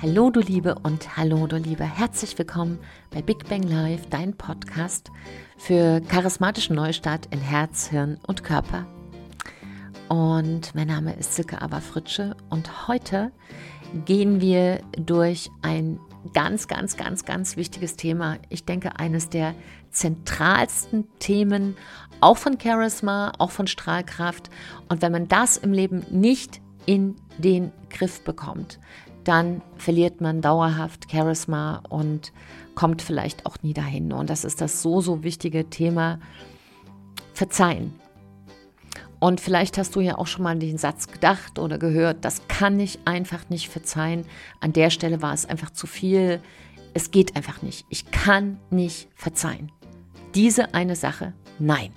Hallo 0.00 0.30
du 0.30 0.38
Liebe 0.38 0.76
und 0.84 1.16
hallo 1.16 1.48
du 1.48 1.56
Liebe. 1.56 1.82
Herzlich 1.82 2.38
willkommen 2.38 2.78
bei 3.10 3.20
Big 3.20 3.48
Bang 3.48 3.64
Live, 3.64 4.06
dein 4.08 4.32
Podcast 4.32 5.10
für 5.56 6.00
charismatischen 6.02 6.76
Neustart 6.76 7.26
in 7.32 7.40
Herz, 7.40 7.88
Hirn 7.88 8.16
und 8.24 8.44
Körper. 8.44 8.86
Und 10.08 10.72
mein 10.76 10.86
Name 10.86 11.14
ist 11.14 11.34
Silke 11.34 11.60
Aberfritsche 11.60 12.36
und 12.48 12.86
heute 12.86 13.32
gehen 14.04 14.40
wir 14.40 14.82
durch 14.96 15.50
ein 15.62 15.98
ganz, 16.32 16.68
ganz, 16.68 16.96
ganz, 16.96 17.24
ganz 17.24 17.56
wichtiges 17.56 17.96
Thema. 17.96 18.36
Ich 18.50 18.64
denke, 18.64 19.00
eines 19.00 19.30
der 19.30 19.52
zentralsten 19.90 21.08
Themen, 21.18 21.76
auch 22.20 22.36
von 22.36 22.60
Charisma, 22.60 23.32
auch 23.38 23.50
von 23.50 23.66
Strahlkraft. 23.66 24.48
Und 24.88 25.02
wenn 25.02 25.10
man 25.10 25.26
das 25.26 25.56
im 25.56 25.72
Leben 25.72 26.06
nicht 26.08 26.60
in 26.86 27.16
den 27.38 27.72
Griff 27.90 28.22
bekommt, 28.22 28.78
dann 29.28 29.60
verliert 29.76 30.22
man 30.22 30.40
dauerhaft 30.40 31.10
Charisma 31.10 31.82
und 31.90 32.32
kommt 32.74 33.02
vielleicht 33.02 33.44
auch 33.44 33.56
nie 33.62 33.74
dahin. 33.74 34.12
Und 34.12 34.30
das 34.30 34.44
ist 34.44 34.60
das 34.62 34.80
so, 34.80 35.02
so 35.02 35.22
wichtige 35.22 35.68
Thema 35.68 36.18
Verzeihen. 37.34 37.92
Und 39.20 39.40
vielleicht 39.40 39.76
hast 39.76 39.94
du 39.96 40.00
ja 40.00 40.16
auch 40.16 40.26
schon 40.26 40.44
mal 40.44 40.58
den 40.58 40.78
Satz 40.78 41.08
gedacht 41.08 41.58
oder 41.58 41.76
gehört, 41.78 42.24
das 42.24 42.48
kann 42.48 42.80
ich 42.80 43.00
einfach 43.04 43.50
nicht 43.50 43.68
verzeihen. 43.68 44.24
An 44.60 44.72
der 44.72 44.90
Stelle 44.90 45.20
war 45.20 45.34
es 45.34 45.44
einfach 45.44 45.70
zu 45.70 45.86
viel. 45.86 46.40
Es 46.94 47.10
geht 47.10 47.36
einfach 47.36 47.60
nicht. 47.60 47.84
Ich 47.90 48.10
kann 48.10 48.58
nicht 48.70 49.08
verzeihen. 49.14 49.70
Diese 50.34 50.72
eine 50.72 50.96
Sache, 50.96 51.34
nein. 51.58 51.92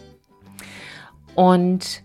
Und 1.36 2.04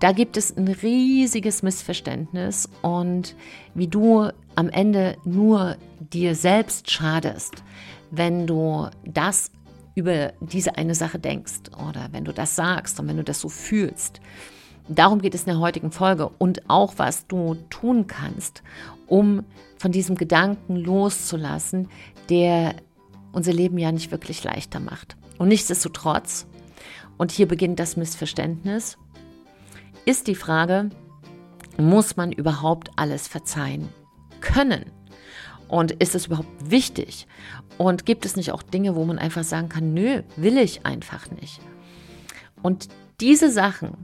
da 0.00 0.12
gibt 0.12 0.36
es 0.36 0.56
ein 0.56 0.68
riesiges 0.68 1.62
Missverständnis 1.62 2.68
und 2.82 3.34
wie 3.74 3.88
du 3.88 4.30
am 4.54 4.68
Ende 4.68 5.16
nur 5.24 5.76
dir 6.00 6.34
selbst 6.34 6.90
schadest, 6.90 7.62
wenn 8.10 8.46
du 8.46 8.88
das 9.04 9.50
über 9.94 10.32
diese 10.40 10.76
eine 10.76 10.94
Sache 10.94 11.18
denkst 11.18 11.70
oder 11.88 12.08
wenn 12.12 12.24
du 12.24 12.32
das 12.32 12.56
sagst 12.56 13.00
und 13.00 13.08
wenn 13.08 13.16
du 13.16 13.24
das 13.24 13.40
so 13.40 13.48
fühlst. 13.48 14.20
Darum 14.88 15.20
geht 15.20 15.34
es 15.34 15.42
in 15.42 15.52
der 15.52 15.58
heutigen 15.58 15.90
Folge 15.90 16.28
und 16.38 16.68
auch, 16.70 16.94
was 16.98 17.26
du 17.26 17.56
tun 17.70 18.06
kannst, 18.06 18.62
um 19.06 19.44
von 19.78 19.92
diesem 19.92 20.16
Gedanken 20.16 20.76
loszulassen, 20.76 21.88
der 22.28 22.76
unser 23.32 23.52
Leben 23.52 23.78
ja 23.78 23.90
nicht 23.90 24.10
wirklich 24.10 24.44
leichter 24.44 24.78
macht. 24.78 25.16
Und 25.38 25.48
nichtsdestotrotz, 25.48 26.46
und 27.18 27.32
hier 27.32 27.48
beginnt 27.48 27.80
das 27.80 27.96
Missverständnis, 27.96 28.98
ist 30.06 30.28
die 30.28 30.34
Frage, 30.34 30.88
muss 31.76 32.16
man 32.16 32.32
überhaupt 32.32 32.90
alles 32.96 33.28
verzeihen 33.28 33.88
können? 34.40 34.86
Und 35.68 35.90
ist 35.90 36.14
es 36.14 36.26
überhaupt 36.26 36.70
wichtig? 36.70 37.26
Und 37.76 38.06
gibt 38.06 38.24
es 38.24 38.36
nicht 38.36 38.52
auch 38.52 38.62
Dinge, 38.62 38.94
wo 38.94 39.04
man 39.04 39.18
einfach 39.18 39.44
sagen 39.44 39.68
kann, 39.68 39.92
nö, 39.92 40.22
will 40.36 40.56
ich 40.58 40.86
einfach 40.86 41.30
nicht? 41.32 41.60
Und 42.62 42.88
diese 43.20 43.50
Sachen, 43.50 43.96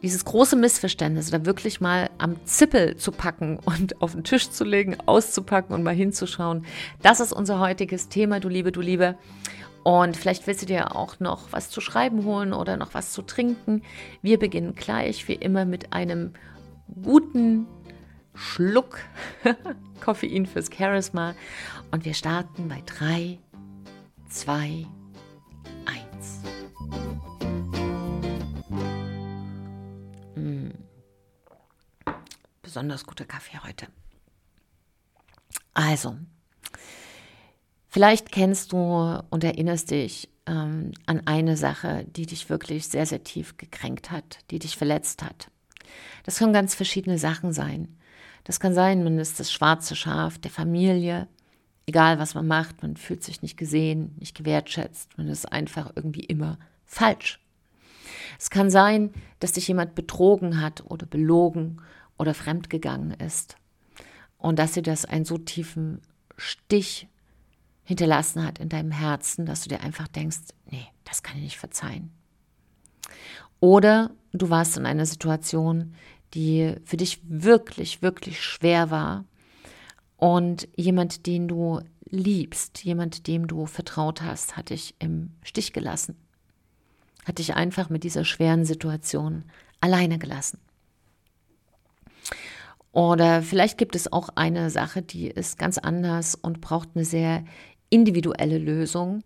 dieses 0.00 0.24
große 0.24 0.56
Missverständnis, 0.56 1.30
da 1.30 1.44
wirklich 1.44 1.80
mal 1.80 2.08
am 2.18 2.36
Zippel 2.46 2.96
zu 2.96 3.12
packen 3.12 3.58
und 3.58 4.00
auf 4.02 4.12
den 4.12 4.24
Tisch 4.24 4.50
zu 4.50 4.64
legen, 4.64 4.96
auszupacken 5.06 5.74
und 5.74 5.82
mal 5.82 5.94
hinzuschauen, 5.94 6.64
das 7.02 7.18
ist 7.18 7.32
unser 7.32 7.58
heutiges 7.58 8.08
Thema, 8.08 8.38
du 8.40 8.48
Liebe, 8.48 8.72
du 8.72 8.80
Liebe. 8.80 9.16
Und 9.82 10.16
vielleicht 10.16 10.46
willst 10.46 10.62
du 10.62 10.66
dir 10.66 10.94
auch 10.94 11.20
noch 11.20 11.52
was 11.52 11.70
zu 11.70 11.80
schreiben 11.80 12.24
holen 12.24 12.52
oder 12.52 12.76
noch 12.76 12.94
was 12.94 13.12
zu 13.12 13.22
trinken. 13.22 13.82
Wir 14.22 14.38
beginnen 14.38 14.74
gleich 14.74 15.26
wie 15.28 15.34
immer 15.34 15.64
mit 15.64 15.92
einem 15.92 16.34
guten 17.02 17.66
Schluck 18.34 18.98
Koffein 20.00 20.46
fürs 20.46 20.70
Charisma. 20.70 21.34
Und 21.90 22.04
wir 22.04 22.14
starten 22.14 22.68
bei 22.68 22.82
3, 22.84 23.38
2, 24.28 24.86
1. 25.86 26.40
Besonders 32.70 33.04
guter 33.04 33.24
Kaffee 33.24 33.58
heute. 33.66 33.88
Also, 35.74 36.16
Vielleicht 37.92 38.30
kennst 38.30 38.72
du 38.72 39.20
und 39.30 39.42
erinnerst 39.42 39.90
dich 39.90 40.28
ähm, 40.46 40.92
an 41.06 41.22
eine 41.26 41.56
Sache, 41.56 42.06
die 42.08 42.24
dich 42.24 42.48
wirklich 42.48 42.86
sehr, 42.86 43.04
sehr 43.04 43.24
tief 43.24 43.56
gekränkt 43.56 44.12
hat, 44.12 44.38
die 44.52 44.60
dich 44.60 44.76
verletzt 44.76 45.24
hat. 45.24 45.50
Das 46.24 46.38
können 46.38 46.52
ganz 46.52 46.76
verschiedene 46.76 47.18
Sachen 47.18 47.52
sein. 47.52 47.96
Das 48.44 48.60
kann 48.60 48.74
sein, 48.74 49.02
man 49.02 49.18
ist 49.18 49.40
das 49.40 49.50
schwarze 49.50 49.96
Schaf 49.96 50.38
der 50.38 50.52
Familie, 50.52 51.26
egal 51.84 52.20
was 52.20 52.34
man 52.34 52.46
macht, 52.46 52.80
man 52.82 52.96
fühlt 52.96 53.24
sich 53.24 53.42
nicht 53.42 53.56
gesehen, 53.56 54.14
nicht 54.20 54.36
gewertschätzt, 54.36 55.18
man 55.18 55.26
ist 55.26 55.50
einfach 55.50 55.90
irgendwie 55.96 56.24
immer 56.24 56.60
falsch. 56.84 57.40
Es 58.38 58.50
kann 58.50 58.70
sein, 58.70 59.12
dass 59.40 59.52
dich 59.52 59.66
jemand 59.66 59.96
betrogen 59.96 60.62
hat 60.62 60.84
oder 60.86 61.06
belogen 61.06 61.82
oder 62.18 62.34
fremdgegangen 62.34 63.14
ist 63.14 63.56
und 64.38 64.60
dass 64.60 64.72
dir 64.72 64.82
das 64.82 65.04
einen 65.06 65.24
so 65.24 65.38
tiefen 65.38 66.00
Stich 66.36 67.08
hinterlassen 67.90 68.46
hat 68.46 68.60
in 68.60 68.68
deinem 68.68 68.92
Herzen, 68.92 69.46
dass 69.46 69.64
du 69.64 69.68
dir 69.68 69.80
einfach 69.80 70.06
denkst, 70.06 70.38
nee, 70.70 70.86
das 71.02 71.24
kann 71.24 71.36
ich 71.38 71.42
nicht 71.42 71.58
verzeihen. 71.58 72.12
Oder 73.58 74.12
du 74.32 74.48
warst 74.48 74.76
in 74.76 74.86
einer 74.86 75.06
Situation, 75.06 75.96
die 76.32 76.76
für 76.84 76.96
dich 76.96 77.20
wirklich, 77.24 78.00
wirklich 78.00 78.44
schwer 78.44 78.92
war 78.92 79.24
und 80.18 80.68
jemand, 80.76 81.26
den 81.26 81.48
du 81.48 81.80
liebst, 82.08 82.84
jemand, 82.84 83.26
dem 83.26 83.48
du 83.48 83.66
vertraut 83.66 84.22
hast, 84.22 84.56
hat 84.56 84.70
dich 84.70 84.94
im 85.00 85.32
Stich 85.42 85.72
gelassen, 85.72 86.14
hat 87.24 87.38
dich 87.38 87.56
einfach 87.56 87.90
mit 87.90 88.04
dieser 88.04 88.24
schweren 88.24 88.64
Situation 88.64 89.42
alleine 89.80 90.18
gelassen. 90.18 90.60
Oder 92.92 93.42
vielleicht 93.42 93.78
gibt 93.78 93.96
es 93.96 94.12
auch 94.12 94.28
eine 94.36 94.70
Sache, 94.70 95.02
die 95.02 95.26
ist 95.26 95.58
ganz 95.58 95.76
anders 95.76 96.36
und 96.36 96.60
braucht 96.60 96.90
eine 96.94 97.04
sehr 97.04 97.44
individuelle 97.90 98.58
Lösung. 98.58 99.22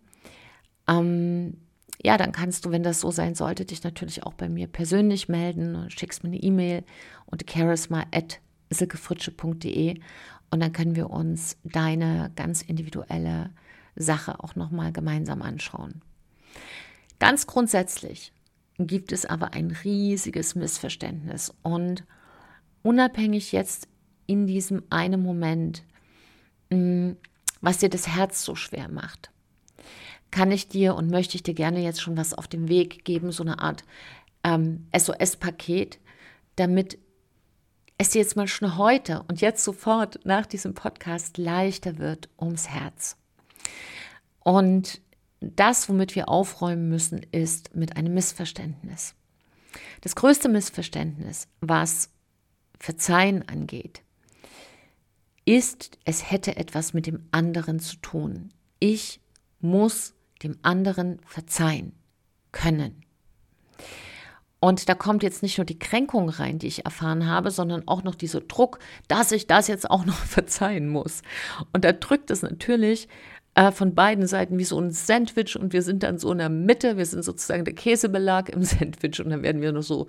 Ähm, 0.87 1.57
ja, 2.03 2.17
dann 2.17 2.31
kannst 2.31 2.65
du, 2.65 2.71
wenn 2.71 2.81
das 2.83 2.99
so 2.99 3.09
sein 3.11 3.35
sollte, 3.35 3.65
dich 3.65 3.83
natürlich 3.83 4.23
auch 4.23 4.33
bei 4.33 4.49
mir 4.49 4.67
persönlich 4.67 5.29
melden, 5.29 5.89
schickst 5.89 6.23
mir 6.23 6.29
eine 6.29 6.41
E-Mail 6.41 6.83
unter 7.25 7.45
charisma.silkefritsche.de 7.51 9.99
und 10.51 10.59
dann 10.59 10.73
können 10.73 10.95
wir 10.95 11.09
uns 11.09 11.57
deine 11.63 12.31
ganz 12.35 12.61
individuelle 12.61 13.49
Sache 13.95 14.43
auch 14.43 14.55
nochmal 14.55 14.91
gemeinsam 14.91 15.41
anschauen. 15.41 16.01
Ganz 17.19 17.47
grundsätzlich 17.47 18.33
gibt 18.77 19.11
es 19.11 19.25
aber 19.25 19.53
ein 19.53 19.75
riesiges 19.83 20.55
Missverständnis 20.55 21.53
und 21.63 22.03
unabhängig 22.83 23.51
jetzt 23.51 23.87
in 24.27 24.47
diesem 24.47 24.83
einen 24.89 25.21
Moment, 25.21 25.83
mm, 26.69 27.11
was 27.61 27.79
dir 27.79 27.89
das 27.89 28.07
Herz 28.07 28.43
so 28.43 28.55
schwer 28.55 28.89
macht, 28.89 29.31
kann 30.31 30.51
ich 30.51 30.67
dir 30.67 30.95
und 30.95 31.09
möchte 31.09 31.35
ich 31.35 31.43
dir 31.43 31.53
gerne 31.53 31.81
jetzt 31.81 32.01
schon 32.01 32.17
was 32.17 32.33
auf 32.33 32.47
den 32.47 32.67
Weg 32.67 33.05
geben, 33.05 33.31
so 33.31 33.43
eine 33.43 33.59
Art 33.59 33.83
ähm, 34.43 34.87
SOS-Paket, 34.95 35.99
damit 36.55 36.97
es 37.97 38.09
dir 38.09 38.21
jetzt 38.21 38.35
mal 38.35 38.47
schon 38.47 38.77
heute 38.77 39.23
und 39.27 39.41
jetzt 39.41 39.63
sofort 39.63 40.19
nach 40.25 40.45
diesem 40.45 40.73
Podcast 40.73 41.37
leichter 41.37 41.97
wird 41.97 42.29
ums 42.39 42.67
Herz. 42.67 43.17
Und 44.39 45.01
das, 45.39 45.89
womit 45.89 46.15
wir 46.15 46.29
aufräumen 46.29 46.89
müssen, 46.89 47.21
ist 47.31 47.75
mit 47.75 47.97
einem 47.97 48.13
Missverständnis. 48.13 49.15
Das 50.01 50.15
größte 50.15 50.49
Missverständnis, 50.49 51.47
was 51.61 52.09
Verzeihen 52.79 53.47
angeht, 53.47 54.01
ist, 55.45 55.97
es 56.03 56.29
hätte 56.31 56.57
etwas 56.57 56.93
mit 56.93 57.05
dem 57.05 57.27
anderen 57.31 57.79
zu 57.79 57.97
tun. 57.97 58.51
Ich 58.79 59.21
muss 59.59 60.13
dem 60.43 60.57
anderen 60.63 61.19
verzeihen 61.25 61.93
können. 62.51 63.03
Und 64.59 64.89
da 64.89 64.95
kommt 64.95 65.21
jetzt 65.21 65.43
nicht 65.43 65.57
nur 65.57 65.65
die 65.65 65.77
Kränkung 65.77 66.29
rein, 66.29 66.57
die 66.57 66.67
ich 66.67 66.85
erfahren 66.85 67.27
habe, 67.27 67.51
sondern 67.51 67.87
auch 67.87 68.03
noch 68.03 68.15
dieser 68.15 68.41
Druck, 68.41 68.79
dass 69.07 69.31
ich 69.31 69.45
das 69.45 69.67
jetzt 69.67 69.89
auch 69.89 70.05
noch 70.05 70.15
verzeihen 70.25 70.89
muss. 70.89 71.21
Und 71.71 71.85
da 71.85 71.91
drückt 71.91 72.31
es 72.31 72.41
natürlich 72.41 73.07
äh, 73.53 73.71
von 73.71 73.93
beiden 73.93 74.25
Seiten 74.25 74.57
wie 74.57 74.63
so 74.63 74.79
ein 74.79 74.91
Sandwich 74.91 75.55
und 75.55 75.71
wir 75.71 75.83
sind 75.83 76.03
dann 76.03 76.17
so 76.17 76.31
in 76.31 76.39
der 76.39 76.49
Mitte, 76.49 76.97
wir 76.97 77.05
sind 77.05 77.23
sozusagen 77.23 77.63
der 77.63 77.75
Käsebelag 77.75 78.49
im 78.49 78.63
Sandwich 78.63 79.21
und 79.21 79.29
dann 79.29 79.43
werden 79.43 79.61
wir 79.61 79.71
nur 79.71 79.83
so 79.83 80.07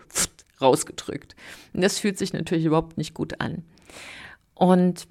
rausgedrückt. 0.60 1.36
Und 1.74 1.82
das 1.82 1.98
fühlt 1.98 2.16
sich 2.16 2.32
natürlich 2.32 2.64
überhaupt 2.64 2.96
nicht 2.96 3.12
gut 3.12 3.40
an. 3.40 3.62
Und 4.54 5.06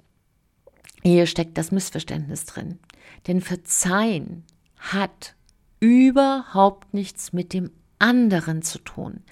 hier 1.12 1.26
steckt 1.26 1.56
das 1.56 1.70
Missverständnis 1.70 2.44
drin. 2.46 2.78
Denn 3.26 3.40
Verzeihen 3.40 4.44
hat 4.76 5.34
überhaupt 5.78 6.94
nichts 6.94 7.32
mit 7.32 7.52
dem 7.52 7.70
anderen 7.98 8.62
zu 8.62 8.78
tun. 8.78 9.22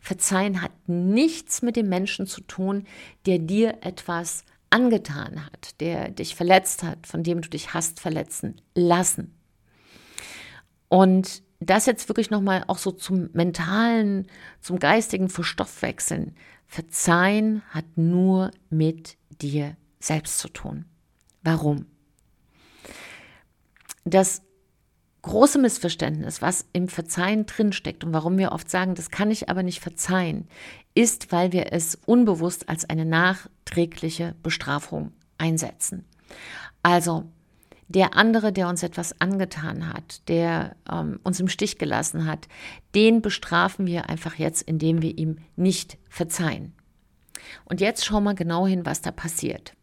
Verzeihen 0.00 0.62
hat 0.62 0.72
nichts 0.86 1.62
mit 1.62 1.76
dem 1.76 1.88
Menschen 1.88 2.26
zu 2.26 2.40
tun, 2.40 2.86
der 3.26 3.38
dir 3.38 3.78
etwas 3.82 4.44
angetan 4.70 5.44
hat, 5.44 5.80
der 5.80 6.10
dich 6.10 6.34
verletzt 6.34 6.82
hat, 6.82 7.06
von 7.06 7.22
dem 7.22 7.40
du 7.40 7.48
dich 7.48 7.74
hast 7.74 8.00
verletzen 8.00 8.60
lassen. 8.74 9.34
Und 10.88 11.42
das 11.60 11.86
jetzt 11.86 12.08
wirklich 12.08 12.30
nochmal 12.30 12.64
auch 12.66 12.78
so 12.78 12.90
zum 12.92 13.30
mentalen, 13.32 14.28
zum 14.60 14.78
geistigen 14.78 15.28
Verstoffwechseln. 15.28 16.36
Verzeihen 16.66 17.62
hat 17.70 17.84
nur 17.96 18.50
mit 18.70 19.16
dir 19.40 19.76
selbst 19.98 20.38
zu 20.38 20.48
tun. 20.48 20.86
Warum? 21.44 21.86
Das 24.04 24.42
große 25.22 25.58
Missverständnis, 25.58 26.42
was 26.42 26.66
im 26.72 26.88
Verzeihen 26.88 27.46
drinsteckt 27.46 28.04
und 28.04 28.12
warum 28.12 28.36
wir 28.36 28.52
oft 28.52 28.70
sagen, 28.70 28.94
das 28.94 29.10
kann 29.10 29.30
ich 29.30 29.48
aber 29.48 29.62
nicht 29.62 29.80
verzeihen, 29.80 30.48
ist, 30.94 31.32
weil 31.32 31.52
wir 31.52 31.72
es 31.72 31.98
unbewusst 32.06 32.68
als 32.68 32.88
eine 32.88 33.04
nachträgliche 33.04 34.34
Bestrafung 34.42 35.12
einsetzen. 35.38 36.04
Also 36.82 37.24
der 37.88 38.16
andere, 38.16 38.52
der 38.52 38.68
uns 38.68 38.82
etwas 38.82 39.20
angetan 39.20 39.92
hat, 39.92 40.28
der 40.28 40.76
ähm, 40.90 41.20
uns 41.22 41.40
im 41.40 41.48
Stich 41.48 41.78
gelassen 41.78 42.26
hat, 42.26 42.48
den 42.94 43.22
bestrafen 43.22 43.86
wir 43.86 44.08
einfach 44.08 44.34
jetzt, 44.36 44.62
indem 44.62 45.02
wir 45.02 45.16
ihm 45.16 45.38
nicht 45.56 45.98
verzeihen. 46.08 46.74
Und 47.64 47.80
jetzt 47.80 48.04
schau 48.04 48.20
mal 48.20 48.34
genau 48.34 48.66
hin, 48.66 48.86
was 48.86 49.00
da 49.00 49.10
passiert. 49.10 49.74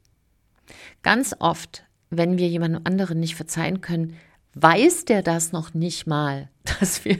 Ganz 1.03 1.35
oft, 1.39 1.83
wenn 2.09 2.37
wir 2.37 2.47
jemandem 2.47 2.81
anderen 2.83 3.19
nicht 3.19 3.35
verzeihen 3.35 3.81
können, 3.81 4.17
weiß 4.53 5.05
der 5.05 5.23
das 5.23 5.51
noch 5.51 5.73
nicht 5.73 6.07
mal, 6.07 6.49
dass 6.79 7.05
wir 7.05 7.17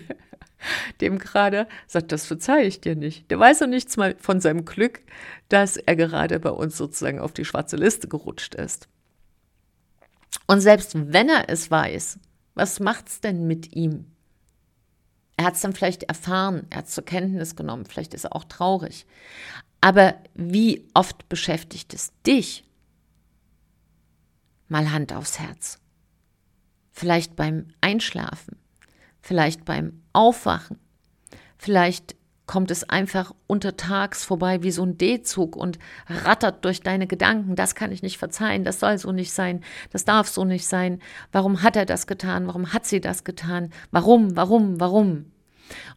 dem 1.00 1.18
gerade 1.18 1.68
sagt, 1.88 2.12
das 2.12 2.26
verzeihe 2.26 2.66
ich 2.66 2.82
dir 2.82 2.96
nicht. 2.96 3.30
Der 3.32 3.40
weiß 3.40 3.62
noch 3.62 3.68
nichts 3.68 3.98
mal 3.98 4.16
von 4.20 4.40
seinem 4.40 4.66
Glück, 4.66 5.02
dass 5.50 5.78
er 5.78 5.96
gerade 5.96 6.40
bei 6.40 6.52
uns 6.52 6.78
sozusagen 6.78 7.20
auf 7.20 7.34
die 7.34 7.46
schwarze 7.46 7.78
Liste 7.78 8.08
gerutscht 8.08 8.56
ist. 8.56 8.88
Und 10.48 10.62
selbst 10.62 10.92
wenn 10.96 11.30
er 11.30 11.50
es 11.50 11.72
weiß, 11.72 12.20
was 12.54 12.80
macht's 12.80 13.22
denn 13.22 13.48
mit 13.48 13.76
ihm? 13.76 14.06
Er 15.38 15.46
hat 15.46 15.56
es 15.56 15.62
dann 15.62 15.74
vielleicht 15.74 16.04
erfahren, 16.04 16.68
er 16.70 16.80
hat 16.80 16.88
es 16.88 16.94
zur 16.94 17.06
Kenntnis 17.06 17.56
genommen, 17.56 17.86
vielleicht 17.86 18.14
ist 18.14 18.26
er 18.26 18.36
auch 18.36 18.44
traurig. 18.44 19.06
Aber 19.80 20.16
wie 20.36 20.88
oft 20.94 21.28
beschäftigt 21.30 21.94
es 21.94 22.12
dich? 22.28 22.64
Mal 24.72 24.94
Hand 24.94 25.12
aufs 25.12 25.38
Herz. 25.38 25.82
Vielleicht 26.94 27.36
beim 27.36 27.74
Einschlafen, 27.82 28.56
vielleicht 29.22 29.66
beim 29.66 30.02
Aufwachen, 30.14 30.80
vielleicht 31.58 32.16
kommt 32.46 32.72
es 32.72 32.88
einfach 32.88 33.34
untertags 33.48 34.24
vorbei 34.24 34.64
wie 34.64 34.72
so 34.72 34.86
ein 34.86 34.98
D-Zug 34.98 35.58
und 35.58 35.78
rattert 36.08 36.64
durch 36.64 36.80
deine 36.80 37.06
Gedanken. 37.06 37.58
Das 37.58 37.76
kann 37.76 37.92
ich 37.92 38.02
nicht 38.02 38.18
verzeihen, 38.18 38.64
das 38.64 38.80
soll 38.80 38.98
so 38.98 39.12
nicht 39.12 39.34
sein, 39.34 39.62
das 39.90 40.06
darf 40.06 40.30
so 40.30 40.46
nicht 40.46 40.66
sein. 40.66 41.02
Warum 41.34 41.64
hat 41.64 41.76
er 41.76 41.86
das 41.86 42.08
getan? 42.08 42.48
Warum 42.48 42.72
hat 42.72 42.86
sie 42.86 43.02
das 43.02 43.26
getan? 43.26 43.74
Warum, 43.92 44.38
warum, 44.38 44.80
warum? 44.80 45.34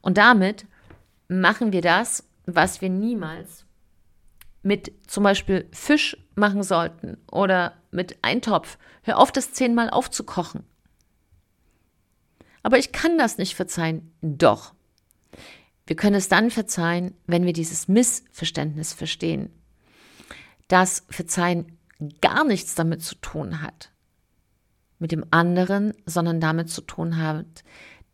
Und 0.00 0.18
damit 0.18 0.66
machen 1.28 1.72
wir 1.72 1.80
das, 1.80 2.28
was 2.46 2.80
wir 2.80 2.90
niemals 2.90 3.66
mit 4.64 4.92
zum 5.06 5.22
Beispiel 5.22 5.68
Fisch 5.70 6.16
machen 6.34 6.62
sollten 6.62 7.18
oder 7.30 7.74
mit 7.90 8.18
Eintopf. 8.22 8.78
Hör 9.02 9.18
auf, 9.18 9.32
das 9.32 9.52
zehnmal 9.52 9.90
aufzukochen. 9.90 10.64
Aber 12.62 12.78
ich 12.78 12.92
kann 12.92 13.18
das 13.18 13.38
nicht 13.38 13.54
verzeihen. 13.54 14.12
Doch, 14.22 14.74
wir 15.86 15.96
können 15.96 16.16
es 16.16 16.28
dann 16.28 16.50
verzeihen, 16.50 17.14
wenn 17.26 17.44
wir 17.44 17.52
dieses 17.52 17.88
Missverständnis 17.88 18.92
verstehen, 18.92 19.50
dass 20.68 21.04
Verzeihen 21.10 21.78
gar 22.20 22.44
nichts 22.44 22.74
damit 22.74 23.02
zu 23.02 23.16
tun 23.16 23.60
hat, 23.60 23.90
mit 24.98 25.12
dem 25.12 25.26
anderen, 25.30 25.92
sondern 26.06 26.40
damit 26.40 26.70
zu 26.70 26.80
tun 26.80 27.18
hat, 27.18 27.64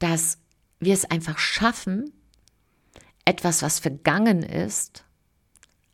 dass 0.01 0.39
wir 0.81 0.95
es 0.95 1.09
einfach 1.09 1.39
schaffen, 1.39 2.13
etwas, 3.25 3.63
was 3.63 3.79
vergangen 3.79 4.43
ist, 4.43 5.05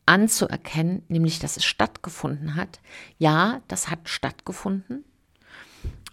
anzuerkennen, 0.06 1.03
nämlich 1.08 1.38
dass 1.38 1.56
es 1.56 1.64
stattgefunden 1.64 2.55
hat. 2.55 2.81
Ja, 3.19 3.61
das 3.69 3.91
hat 3.91 4.08
stattgefunden. 4.08 5.05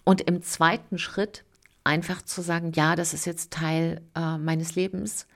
Und 0.03 0.21
im 0.21 0.41
zweiten 0.41 0.97
Schritt 0.97 1.45
einfach 1.83 2.21
zu 2.21 2.41
sagen, 2.41 2.71
ja, 2.75 2.95
das 2.95 3.13
ist 3.13 3.25
jetzt 3.25 3.51
Teil 3.51 4.01
äh, 4.15 4.37
meines 4.37 4.75
Lebens, 4.75 5.27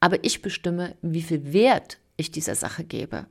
aber 0.00 0.24
ich 0.24 0.42
bestimme, 0.42 0.96
wie 1.02 1.22
viel 1.22 1.52
Wert 1.52 1.98
ich 2.16 2.30
dieser 2.30 2.54
Sache 2.54 2.84
gebe. 2.84 3.26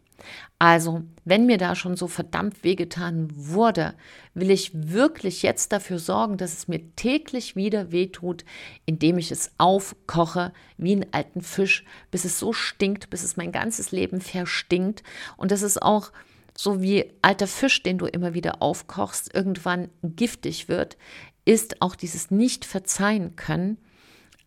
Also, 0.60 1.04
wenn 1.26 1.46
mir 1.46 1.58
da 1.58 1.76
schon 1.76 1.98
so 1.98 2.08
verdammt 2.08 2.64
wehgetan 2.64 3.30
wurde, 3.34 3.94
will 4.34 4.50
ich 4.52 4.72
wirklich 4.74 5.44
jetzt 5.44 5.72
dafür 5.72 6.00
sorgen, 6.00 6.38
dass 6.38 6.54
es 6.54 6.68
mir 6.68 6.96
täglich 6.96 7.56
wieder 7.56 7.92
wehtut, 7.92 8.46
indem 8.86 9.18
ich 9.18 9.32
es 9.32 9.52
aufkoche 9.58 10.54
wie 10.78 10.94
einen 10.94 11.08
alten 11.12 11.42
Fisch, 11.42 11.84
bis 12.12 12.26
es 12.26 12.40
so 12.40 12.54
stinkt, 12.54 13.10
bis 13.10 13.24
es 13.24 13.38
mein 13.38 13.52
ganzes 13.52 13.92
Leben 13.92 14.22
verstinkt. 14.22 15.04
Und 15.38 15.52
dass 15.52 15.62
es 15.62 15.78
auch 15.78 16.12
so 16.58 16.82
wie 16.82 17.12
alter 17.22 17.48
Fisch, 17.48 17.84
den 17.84 17.98
du 17.98 18.06
immer 18.06 18.34
wieder 18.34 18.62
aufkochst, 18.62 19.34
irgendwann 19.36 19.90
giftig 20.02 20.70
wird 20.70 20.96
ist 21.46 21.82
auch 21.82 21.96
dieses 21.96 22.32
Nicht-Verzeihen 22.32 23.36
können 23.36 23.78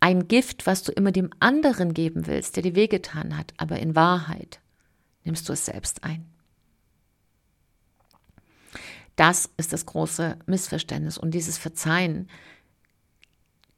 ein 0.01 0.29
Gift, 0.29 0.67
was 0.67 0.83
du 0.83 0.93
immer 0.93 1.11
dem 1.11 1.31
anderen 1.41 1.95
geben 1.95 2.27
willst, 2.27 2.57
der 2.57 2.63
dir 2.63 2.77
wehgetan 2.77 3.37
hat, 3.37 3.55
aber 3.57 3.79
in 3.79 3.97
Wahrheit 3.97 4.61
nimmst 5.29 5.49
du 5.49 5.53
es 5.53 5.65
selbst 5.65 6.03
ein. 6.03 6.27
Das 9.15 9.51
ist 9.57 9.73
das 9.73 9.87
große 9.87 10.39
Missverständnis. 10.47 11.19
Und 11.19 11.33
dieses 11.33 11.59
Verzeihen 11.59 12.29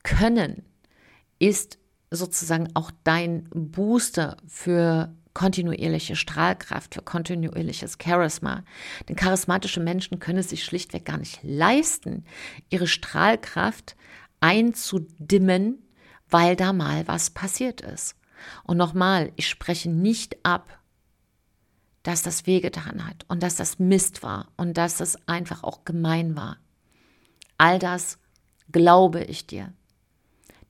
können 0.03 0.63
ist 1.39 1.79
sozusagen 2.11 2.69
auch 2.75 2.91
dein 3.05 3.49
Booster 3.51 4.37
für 4.47 5.15
kontinuierliche 5.33 6.17
Strahlkraft, 6.17 6.95
für 6.95 7.03
kontinuierliches 7.03 7.97
Charisma. 8.03 8.65
Denn 9.09 9.17
charismatische 9.17 9.81
Menschen 9.81 10.19
können 10.19 10.39
es 10.39 10.51
sich 10.51 10.65
schlichtweg 10.65 11.05
gar 11.05 11.19
nicht 11.19 11.41
leisten, 11.43 12.25
ihre 12.69 12.87
Strahlkraft 12.87 13.97
einzudimmen, 14.41 15.79
weil 16.29 16.57
da 16.57 16.73
mal 16.73 17.07
was 17.09 17.31
passiert 17.31 17.81
ist. 17.81 18.17
Und 18.65 18.77
nochmal, 18.77 19.33
ich 19.37 19.49
spreche 19.49 19.91
nicht 19.91 20.45
ab, 20.45 20.80
dass 22.03 22.23
das 22.23 22.47
wehgetan 22.47 23.07
hat 23.07 23.25
und 23.29 23.43
dass 23.43 23.57
das 23.57 23.79
Mist 23.79 24.23
war 24.23 24.49
und 24.57 24.77
dass 24.77 24.97
das 24.97 25.17
einfach 25.29 25.63
auch 25.63 25.85
gemein 25.85 26.37
war. 26.37 26.59
All 27.59 27.79
das 27.79 28.19
glaube 28.73 29.23
ich 29.23 29.47
dir. 29.47 29.73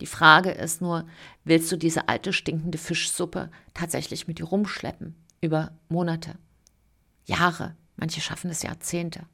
Die 0.00 0.06
Frage 0.06 0.50
ist 0.50 0.80
nur, 0.80 1.06
willst 1.44 1.70
du 1.70 1.76
diese 1.76 2.08
alte 2.08 2.32
stinkende 2.32 2.78
Fischsuppe 2.78 3.50
tatsächlich 3.75 4.26
mit 4.26 4.38
dir 4.38 4.46
rumschleppen 4.46 5.14
über 5.40 5.72
Monate, 5.88 6.38
Jahre, 7.26 7.76
manche 7.96 8.20
schaffen 8.20 8.50
es 8.50 8.62
Jahrzehnte. 8.62 9.26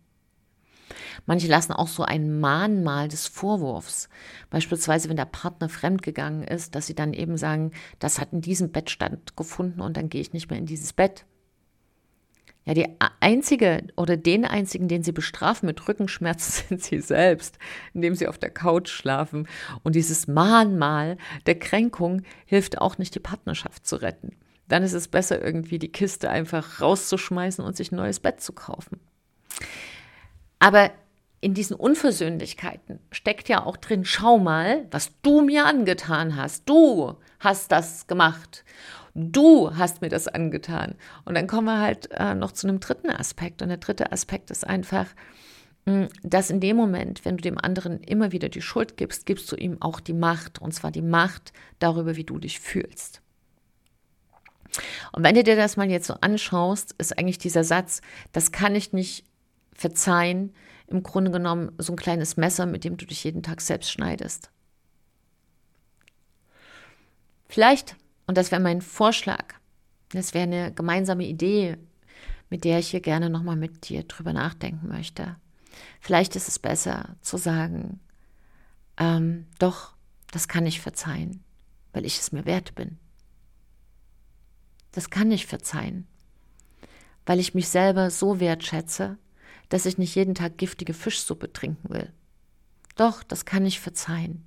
Manche 1.24 1.48
lassen 1.48 1.72
auch 1.72 1.88
so 1.88 2.04
ein 2.04 2.38
Mahnmal 2.38 3.08
des 3.08 3.26
Vorwurfs, 3.26 4.08
beispielsweise 4.50 5.08
wenn 5.08 5.16
der 5.16 5.24
Partner 5.24 5.68
fremdgegangen 5.68 6.44
ist, 6.44 6.74
dass 6.74 6.86
sie 6.86 6.94
dann 6.94 7.12
eben 7.12 7.36
sagen, 7.36 7.72
das 7.98 8.20
hat 8.20 8.32
in 8.32 8.40
diesem 8.40 8.70
Bett 8.70 8.90
stattgefunden 8.90 9.80
und 9.80 9.96
dann 9.96 10.08
gehe 10.08 10.20
ich 10.20 10.32
nicht 10.32 10.50
mehr 10.50 10.58
in 10.58 10.66
dieses 10.66 10.92
Bett. 10.92 11.24
Ja, 12.66 12.74
die 12.74 12.88
einzige 13.20 13.84
oder 13.96 14.16
den 14.16 14.44
einzigen, 14.44 14.88
den 14.88 15.04
sie 15.04 15.12
bestrafen 15.12 15.66
mit 15.66 15.86
Rückenschmerzen, 15.86 16.64
sind 16.68 16.82
sie 16.82 17.00
selbst, 17.00 17.58
indem 17.94 18.16
sie 18.16 18.26
auf 18.26 18.38
der 18.38 18.50
Couch 18.50 18.90
schlafen. 18.90 19.48
Und 19.84 19.94
dieses 19.94 20.26
Mahnmal 20.26 21.16
der 21.46 21.58
Kränkung 21.58 22.22
hilft 22.44 22.78
auch 22.78 22.98
nicht, 22.98 23.14
die 23.14 23.20
Partnerschaft 23.20 23.86
zu 23.86 23.96
retten. 23.96 24.32
Dann 24.68 24.82
ist 24.82 24.94
es 24.94 25.06
besser, 25.06 25.40
irgendwie 25.40 25.78
die 25.78 25.92
Kiste 25.92 26.28
einfach 26.28 26.80
rauszuschmeißen 26.80 27.64
und 27.64 27.76
sich 27.76 27.92
ein 27.92 27.96
neues 27.96 28.18
Bett 28.18 28.40
zu 28.40 28.52
kaufen. 28.52 28.98
Aber 30.58 30.90
in 31.40 31.54
diesen 31.54 31.76
Unversöhnlichkeiten 31.76 32.98
steckt 33.12 33.48
ja 33.48 33.64
auch 33.64 33.76
drin, 33.76 34.04
schau 34.04 34.38
mal, 34.38 34.86
was 34.90 35.12
du 35.22 35.42
mir 35.42 35.66
angetan 35.66 36.34
hast. 36.34 36.68
Du 36.68 37.14
hast 37.38 37.70
das 37.70 38.08
gemacht. 38.08 38.64
Du 39.18 39.74
hast 39.74 40.02
mir 40.02 40.10
das 40.10 40.28
angetan. 40.28 40.94
Und 41.24 41.36
dann 41.36 41.46
kommen 41.46 41.64
wir 41.68 41.80
halt 41.80 42.10
äh, 42.10 42.34
noch 42.34 42.52
zu 42.52 42.68
einem 42.68 42.80
dritten 42.80 43.08
Aspekt. 43.08 43.62
Und 43.62 43.68
der 43.68 43.78
dritte 43.78 44.12
Aspekt 44.12 44.50
ist 44.50 44.66
einfach, 44.66 45.06
hm, 45.86 46.08
dass 46.22 46.50
in 46.50 46.60
dem 46.60 46.76
Moment, 46.76 47.24
wenn 47.24 47.38
du 47.38 47.42
dem 47.42 47.56
anderen 47.56 48.02
immer 48.02 48.30
wieder 48.32 48.50
die 48.50 48.60
Schuld 48.60 48.98
gibst, 48.98 49.24
gibst 49.24 49.50
du 49.50 49.56
ihm 49.56 49.80
auch 49.80 50.00
die 50.00 50.12
Macht. 50.12 50.60
Und 50.60 50.74
zwar 50.74 50.90
die 50.90 51.00
Macht 51.00 51.54
darüber, 51.78 52.16
wie 52.16 52.24
du 52.24 52.38
dich 52.38 52.60
fühlst. 52.60 53.22
Und 55.12 55.24
wenn 55.24 55.34
du 55.34 55.42
dir 55.42 55.56
das 55.56 55.78
mal 55.78 55.90
jetzt 55.90 56.08
so 56.08 56.16
anschaust, 56.20 56.94
ist 56.98 57.18
eigentlich 57.18 57.38
dieser 57.38 57.64
Satz, 57.64 58.02
das 58.32 58.52
kann 58.52 58.74
ich 58.74 58.92
nicht 58.92 59.24
verzeihen, 59.72 60.52
im 60.88 61.02
Grunde 61.02 61.30
genommen 61.30 61.72
so 61.78 61.94
ein 61.94 61.96
kleines 61.96 62.36
Messer, 62.36 62.66
mit 62.66 62.84
dem 62.84 62.98
du 62.98 63.06
dich 63.06 63.24
jeden 63.24 63.42
Tag 63.42 63.62
selbst 63.62 63.90
schneidest. 63.90 64.50
Vielleicht 67.48 67.96
und 68.26 68.36
das 68.36 68.50
wäre 68.50 68.62
mein 68.62 68.82
Vorschlag. 68.82 69.54
Das 70.10 70.34
wäre 70.34 70.44
eine 70.44 70.72
gemeinsame 70.72 71.26
Idee 71.26 71.78
mit 72.50 72.64
der 72.64 72.78
ich 72.78 72.90
hier 72.90 73.00
gerne 73.00 73.30
nochmal 73.30 73.56
mit 73.56 73.88
dir 73.88 74.04
drüber 74.04 74.32
nachdenken 74.32 74.88
möchte. 74.88 75.36
Vielleicht 76.00 76.36
ist 76.36 76.48
es 76.48 76.58
besser 76.58 77.16
zu 77.20 77.36
sagen, 77.36 78.00
ähm, 78.96 79.46
doch, 79.58 79.94
das 80.30 80.48
kann 80.48 80.66
ich 80.66 80.80
verzeihen, 80.80 81.42
weil 81.92 82.04
ich 82.06 82.18
es 82.18 82.32
mir 82.32 82.46
wert 82.46 82.74
bin. 82.74 82.98
Das 84.92 85.10
kann 85.10 85.30
ich 85.30 85.46
verzeihen, 85.46 86.06
weil 87.26 87.40
ich 87.40 87.54
mich 87.54 87.68
selber 87.68 88.10
so 88.10 88.40
wertschätze, 88.40 89.18
dass 89.68 89.84
ich 89.84 89.98
nicht 89.98 90.14
jeden 90.14 90.34
Tag 90.34 90.56
giftige 90.56 90.94
Fischsuppe 90.94 91.52
trinken 91.52 91.90
will. 91.90 92.12
Doch, 92.96 93.22
das 93.22 93.44
kann 93.44 93.64
ich 93.64 93.78
verzeihen, 93.80 94.44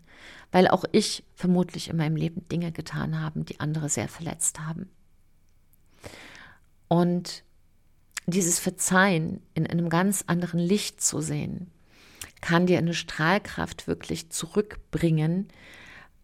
weil 0.51 0.67
auch 0.67 0.83
ich 0.91 1.23
vermutlich 1.35 1.89
in 1.89 1.97
meinem 1.97 2.15
Leben 2.15 2.47
Dinge 2.49 2.71
getan 2.71 3.21
habe, 3.21 3.43
die 3.43 3.59
andere 3.59 3.89
sehr 3.89 4.09
verletzt 4.09 4.59
haben. 4.59 4.89
Und 6.87 7.43
dieses 8.25 8.59
Verzeihen 8.59 9.41
in 9.53 9.67
einem 9.67 9.89
ganz 9.89 10.23
anderen 10.27 10.59
Licht 10.59 11.01
zu 11.01 11.21
sehen, 11.21 11.71
kann 12.41 12.65
dir 12.65 12.77
eine 12.77 12.93
Strahlkraft 12.93 13.87
wirklich 13.87 14.29
zurückbringen, 14.29 15.47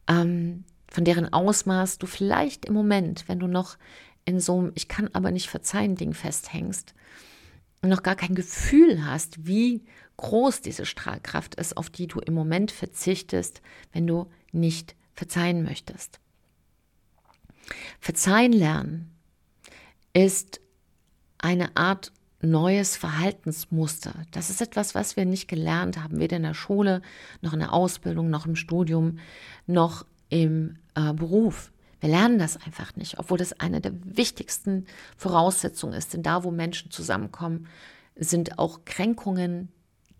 ähm, 0.07 0.63
von 0.87 1.03
deren 1.03 1.31
Ausmaß 1.31 1.97
du 1.97 2.07
vielleicht 2.07 2.65
im 2.65 2.73
Moment, 2.73 3.27
wenn 3.27 3.39
du 3.39 3.47
noch 3.47 3.77
in 4.23 4.39
so 4.39 4.57
einem 4.59 4.71
Ich 4.75 4.87
kann 4.87 5.09
aber 5.13 5.31
nicht 5.31 5.49
verzeihen 5.49 5.95
Ding 5.95 6.13
festhängst 6.13 6.95
noch 7.87 8.03
gar 8.03 8.15
kein 8.15 8.35
Gefühl 8.35 9.05
hast, 9.05 9.45
wie 9.47 9.83
groß 10.17 10.61
diese 10.61 10.85
Strahlkraft 10.85 11.55
ist, 11.55 11.77
auf 11.77 11.89
die 11.89 12.07
du 12.07 12.19
im 12.19 12.33
Moment 12.33 12.71
verzichtest, 12.71 13.61
wenn 13.91 14.07
du 14.07 14.27
nicht 14.51 14.95
verzeihen 15.13 15.63
möchtest. 15.63 16.19
Verzeihen 17.99 18.53
lernen 18.53 19.11
ist 20.13 20.61
eine 21.37 21.75
Art 21.75 22.11
neues 22.41 22.95
Verhaltensmuster. 22.95 24.13
Das 24.31 24.49
ist 24.49 24.61
etwas, 24.61 24.95
was 24.95 25.15
wir 25.15 25.25
nicht 25.25 25.47
gelernt 25.47 26.01
haben, 26.01 26.19
weder 26.19 26.37
in 26.37 26.43
der 26.43 26.53
Schule, 26.53 27.01
noch 27.41 27.53
in 27.53 27.59
der 27.59 27.73
Ausbildung, 27.73 28.29
noch 28.29 28.45
im 28.45 28.55
Studium, 28.55 29.19
noch 29.65 30.05
im 30.29 30.77
äh, 30.95 31.13
Beruf. 31.13 31.71
Wir 31.99 32.09
lernen 32.09 32.37
das 32.37 32.57
einfach 32.57 32.95
nicht, 32.95 33.19
obwohl 33.19 33.37
das 33.37 33.59
eine 33.59 33.81
der 33.81 33.93
wichtigsten 34.03 34.85
Voraussetzungen 35.17 35.93
ist. 35.93 36.13
Denn 36.13 36.23
da, 36.23 36.43
wo 36.43 36.51
Menschen 36.51 36.91
zusammenkommen, 36.91 37.67
sind 38.15 38.59
auch 38.59 38.85
Kränkungen 38.85 39.69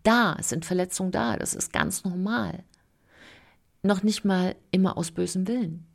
da, 0.06 0.36
sind 0.40 0.64
Verletzungen 0.64 1.12
da. 1.12 1.36
Das 1.36 1.54
ist 1.54 1.72
ganz 1.72 2.04
normal. 2.04 2.64
Noch 3.82 4.02
nicht 4.02 4.24
mal 4.24 4.56
immer 4.70 4.96
aus 4.96 5.10
bösem 5.10 5.46
Willen. 5.46 5.86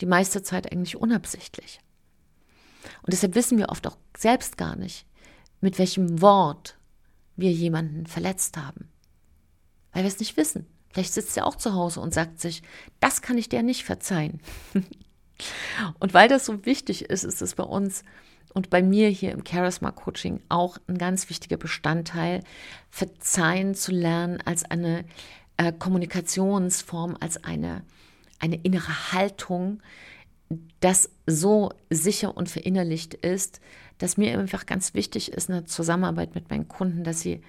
Die 0.00 0.06
meiste 0.06 0.42
Zeit 0.42 0.70
eigentlich 0.70 0.96
unabsichtlich. 0.96 1.80
Und 3.02 3.12
deshalb 3.12 3.34
wissen 3.34 3.58
wir 3.58 3.68
oft 3.68 3.86
auch 3.86 3.96
selbst 4.16 4.56
gar 4.56 4.76
nicht, 4.76 5.06
mit 5.60 5.78
welchem 5.78 6.20
Wort 6.20 6.78
wir 7.36 7.52
jemanden 7.52 8.06
verletzt 8.06 8.56
haben. 8.56 8.88
Weil 9.92 10.02
wir 10.02 10.08
es 10.08 10.18
nicht 10.18 10.36
wissen. 10.36 10.66
Vielleicht 10.90 11.14
sitzt 11.14 11.36
er 11.36 11.46
auch 11.46 11.56
zu 11.56 11.74
Hause 11.74 12.00
und 12.00 12.14
sagt 12.14 12.40
sich, 12.40 12.62
das 13.00 13.22
kann 13.22 13.38
ich 13.38 13.48
dir 13.48 13.62
nicht 13.62 13.84
verzeihen. 13.84 14.40
und 15.98 16.14
weil 16.14 16.28
das 16.28 16.46
so 16.46 16.64
wichtig 16.64 17.06
ist, 17.06 17.24
ist 17.24 17.42
es 17.42 17.54
bei 17.54 17.64
uns 17.64 18.02
und 18.56 18.70
bei 18.70 18.82
mir 18.82 19.10
hier 19.10 19.32
im 19.32 19.44
Charisma 19.44 19.90
Coaching 19.90 20.40
auch 20.48 20.78
ein 20.88 20.96
ganz 20.96 21.28
wichtiger 21.28 21.58
Bestandteil, 21.58 22.42
verzeihen 22.88 23.74
zu 23.74 23.92
lernen 23.92 24.40
als 24.46 24.64
eine 24.64 25.04
äh, 25.58 25.74
Kommunikationsform, 25.74 27.18
als 27.20 27.44
eine, 27.44 27.82
eine 28.38 28.56
innere 28.56 29.12
Haltung, 29.12 29.82
das 30.80 31.10
so 31.26 31.70
sicher 31.90 32.34
und 32.34 32.48
verinnerlicht 32.48 33.12
ist, 33.12 33.60
dass 33.98 34.16
mir 34.16 34.38
einfach 34.38 34.64
ganz 34.64 34.94
wichtig 34.94 35.32
ist, 35.32 35.50
eine 35.50 35.66
Zusammenarbeit 35.66 36.34
mit 36.34 36.48
meinen 36.48 36.66
Kunden, 36.66 37.04
dass 37.04 37.20
sie 37.20 37.42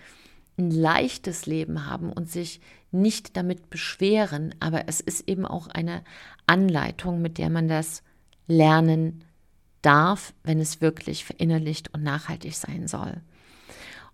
ein 0.58 0.72
leichtes 0.72 1.46
Leben 1.46 1.86
haben 1.86 2.12
und 2.12 2.30
sich 2.30 2.60
nicht 2.92 3.38
damit 3.38 3.70
beschweren, 3.70 4.56
aber 4.60 4.90
es 4.90 5.00
ist 5.00 5.30
eben 5.30 5.46
auch 5.46 5.68
eine 5.70 6.04
Anleitung, 6.48 7.22
mit 7.22 7.38
der 7.38 7.50
man 7.50 7.70
das 7.70 8.04
lernen 8.50 9.24
darf, 9.82 10.34
wenn 10.44 10.60
es 10.60 10.82
wirklich 10.82 11.26
verinnerlicht 11.26 11.94
und 11.94 12.04
nachhaltig 12.04 12.56
sein 12.56 12.88
soll. 12.88 13.22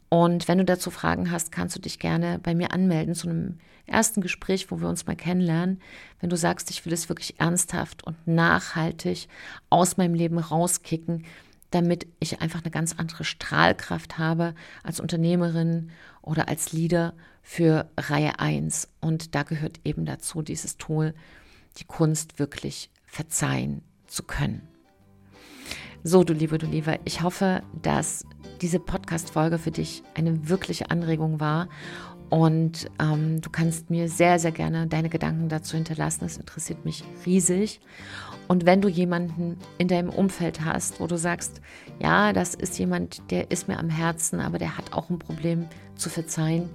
Und 0.09 0.47
wenn 0.47 0.59
du 0.59 0.65
dazu 0.65 0.91
Fragen 0.91 1.31
hast, 1.31 1.51
kannst 1.51 1.75
du 1.75 1.79
dich 1.79 1.97
gerne 1.97 2.37
bei 2.37 2.53
mir 2.53 2.71
anmelden 2.71 3.15
zu 3.15 3.27
einem 3.27 3.57
ersten 3.87 4.21
Gespräch, 4.21 4.69
wo 4.69 4.79
wir 4.79 4.87
uns 4.87 5.07
mal 5.07 5.15
kennenlernen. 5.15 5.81
Wenn 6.19 6.29
du 6.29 6.37
sagst, 6.37 6.69
ich 6.69 6.85
will 6.85 6.93
es 6.93 7.09
wirklich 7.09 7.39
ernsthaft 7.39 8.03
und 8.03 8.15
nachhaltig 8.27 9.27
aus 9.71 9.97
meinem 9.97 10.13
Leben 10.13 10.37
rauskicken, 10.37 11.25
damit 11.71 12.05
ich 12.19 12.41
einfach 12.41 12.61
eine 12.61 12.69
ganz 12.69 12.93
andere 12.93 13.23
Strahlkraft 13.23 14.19
habe 14.19 14.53
als 14.83 14.99
Unternehmerin 14.99 15.89
oder 16.21 16.47
als 16.47 16.71
Leader 16.71 17.15
für 17.41 17.89
Reihe 17.97 18.39
1. 18.39 18.89
Und 19.01 19.33
da 19.33 19.41
gehört 19.41 19.79
eben 19.83 20.05
dazu 20.05 20.43
dieses 20.43 20.77
Tool, 20.77 21.15
die 21.77 21.85
Kunst 21.85 22.37
wirklich 22.37 22.91
verzeihen 23.07 23.81
zu 24.05 24.21
können. 24.21 24.67
So, 26.05 26.25
du 26.25 26.33
Liebe, 26.33 26.57
du 26.57 26.65
Lieber, 26.65 26.99
ich 27.05 27.21
hoffe, 27.21 27.63
dass 27.81 28.25
diese 28.59 28.77
Podcast-Folge 28.77 29.57
für 29.57 29.71
dich 29.71 30.03
eine 30.15 30.49
wirkliche 30.49 30.91
Anregung 30.91 31.39
war. 31.39 31.69
Und 32.29 32.91
ähm, 32.99 33.39
du 33.39 33.49
kannst 33.49 33.89
mir 33.89 34.09
sehr, 34.09 34.37
sehr 34.37 34.51
gerne 34.51 34.87
deine 34.87 35.07
Gedanken 35.07 35.47
dazu 35.47 35.77
hinterlassen. 35.77 36.19
Das 36.21 36.35
interessiert 36.35 36.83
mich 36.83 37.05
riesig. 37.25 37.79
Und 38.49 38.65
wenn 38.65 38.81
du 38.81 38.89
jemanden 38.89 39.57
in 39.77 39.87
deinem 39.87 40.09
Umfeld 40.09 40.65
hast, 40.65 40.99
wo 40.99 41.07
du 41.07 41.17
sagst, 41.17 41.61
ja, 42.01 42.33
das 42.33 42.53
ist 42.53 42.77
jemand, 42.77 43.21
der 43.31 43.49
ist 43.49 43.69
mir 43.69 43.79
am 43.79 43.89
Herzen, 43.89 44.41
aber 44.41 44.57
der 44.57 44.77
hat 44.77 44.91
auch 44.91 45.09
ein 45.09 45.19
Problem 45.19 45.67
zu 45.95 46.09
verzeihen, 46.09 46.69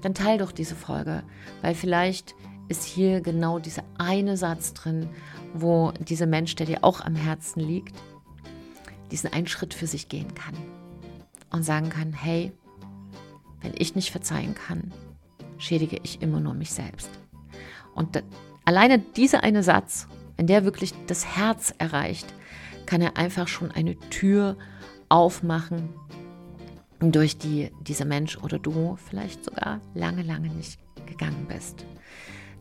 dann 0.00 0.14
teil 0.14 0.38
doch 0.38 0.52
diese 0.52 0.74
Folge, 0.74 1.22
weil 1.60 1.74
vielleicht 1.74 2.34
ist 2.68 2.84
hier 2.84 3.20
genau 3.20 3.58
dieser 3.58 3.82
eine 3.98 4.38
Satz 4.38 4.72
drin, 4.72 5.10
wo 5.52 5.92
dieser 5.98 6.26
Mensch, 6.26 6.54
der 6.54 6.64
dir 6.64 6.78
auch 6.82 7.02
am 7.02 7.14
Herzen 7.14 7.60
liegt, 7.60 7.94
diesen 9.10 9.32
einen 9.32 9.46
Schritt 9.46 9.74
für 9.74 9.86
sich 9.86 10.08
gehen 10.08 10.34
kann 10.34 10.54
und 11.50 11.62
sagen 11.62 11.90
kann, 11.90 12.12
hey, 12.12 12.52
wenn 13.60 13.74
ich 13.76 13.94
nicht 13.94 14.10
verzeihen 14.10 14.54
kann, 14.54 14.92
schädige 15.58 15.98
ich 16.02 16.22
immer 16.22 16.40
nur 16.40 16.54
mich 16.54 16.72
selbst. 16.72 17.10
Und 17.94 18.16
da, 18.16 18.20
alleine 18.64 18.98
dieser 18.98 19.42
eine 19.42 19.62
Satz, 19.62 20.06
wenn 20.36 20.46
der 20.46 20.64
wirklich 20.64 20.94
das 21.06 21.36
Herz 21.36 21.74
erreicht, 21.78 22.32
kann 22.86 23.02
er 23.02 23.16
einfach 23.16 23.48
schon 23.48 23.70
eine 23.70 23.98
Tür 24.10 24.56
aufmachen, 25.08 25.90
durch 27.00 27.38
die 27.38 27.70
dieser 27.80 28.04
Mensch 28.04 28.36
oder 28.38 28.58
du 28.58 28.96
vielleicht 28.96 29.44
sogar 29.44 29.80
lange, 29.94 30.22
lange 30.22 30.48
nicht 30.48 30.78
gegangen 31.06 31.46
bist. 31.48 31.86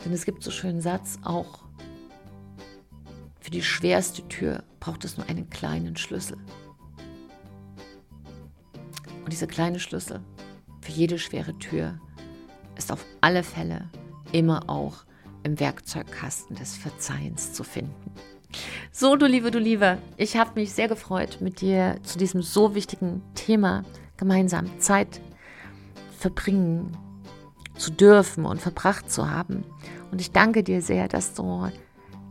Denn 0.03 0.13
es 0.13 0.25
gibt 0.25 0.43
so 0.43 0.51
schönen 0.51 0.81
Satz, 0.81 1.19
auch 1.23 1.68
für 3.49 3.53
die 3.53 3.63
schwerste 3.63 4.27
Tür 4.27 4.63
braucht 4.79 5.03
es 5.05 5.17
nur 5.17 5.27
einen 5.27 5.49
kleinen 5.49 5.97
Schlüssel. 5.97 6.37
Und 9.23 9.33
dieser 9.33 9.47
kleine 9.47 9.79
Schlüssel 9.79 10.19
für 10.81 10.91
jede 10.91 11.17
schwere 11.17 11.57
Tür 11.57 11.99
ist 12.77 12.91
auf 12.91 13.03
alle 13.21 13.41
Fälle 13.41 13.89
immer 14.33 14.69
auch 14.69 15.03
im 15.41 15.59
Werkzeugkasten 15.59 16.57
des 16.57 16.77
Verzeihens 16.77 17.53
zu 17.53 17.63
finden. 17.63 18.11
So, 18.91 19.15
du 19.15 19.25
Liebe, 19.25 19.49
du 19.49 19.57
Liebe, 19.57 19.97
ich 20.15 20.37
habe 20.37 20.51
mich 20.53 20.71
sehr 20.71 20.87
gefreut, 20.87 21.39
mit 21.41 21.61
dir 21.61 21.97
zu 22.03 22.19
diesem 22.19 22.43
so 22.43 22.75
wichtigen 22.75 23.23
Thema 23.33 23.81
gemeinsam 24.17 24.79
Zeit 24.79 25.21
verbringen 26.19 26.95
zu 27.75 27.89
dürfen 27.89 28.45
und 28.45 28.61
verbracht 28.61 29.11
zu 29.11 29.27
haben. 29.27 29.63
Und 30.11 30.21
ich 30.21 30.33
danke 30.33 30.63
dir 30.63 30.83
sehr, 30.83 31.07
dass 31.07 31.33
du 31.33 31.71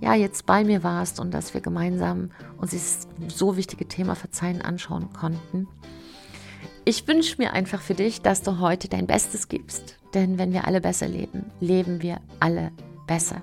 ja 0.01 0.15
jetzt 0.15 0.47
bei 0.47 0.65
mir 0.65 0.83
warst 0.83 1.21
und 1.21 1.33
dass 1.33 1.55
wir 1.55 1.61
gemeinsam 1.61 2.31
uns 2.57 2.71
dieses 2.71 3.09
so 3.29 3.57
wichtige 3.57 3.87
Thema 3.87 4.15
Verzeihen 4.15 4.63
anschauen 4.63 5.13
konnten. 5.13 5.69
Ich 6.85 7.07
wünsche 7.07 7.37
mir 7.39 7.53
einfach 7.53 7.81
für 7.81 7.95
dich, 7.95 8.23
dass 8.23 8.43
du 8.43 8.61
heute 8.61 8.89
dein 8.89 9.07
Bestes 9.07 9.49
gibst, 9.49 9.99
denn 10.15 10.39
wenn 10.39 10.53
wir 10.53 10.67
alle 10.67 10.81
besser 10.81 11.07
leben, 11.07 11.45
leben 11.61 12.03
wir 12.03 12.21
alle 12.41 12.73
besser. 13.07 13.43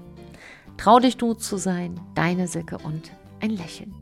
Trau 0.78 1.00
dich 1.00 1.18
du 1.18 1.34
zu 1.34 1.58
sein, 1.58 2.00
deine 2.16 2.48
Silke 2.48 2.78
und 2.80 3.12
ein 3.42 3.52
Lächeln. 3.52 3.94